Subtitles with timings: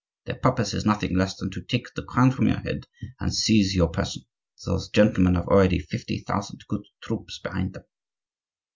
[0.25, 2.87] Their purpose is nothing less than to take the crown from your head
[3.19, 4.23] and seize your person.
[4.65, 7.83] Those gentlemen have already fifty thousand good troops behind them."